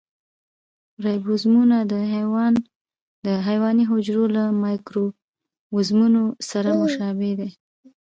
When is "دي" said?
7.39-7.49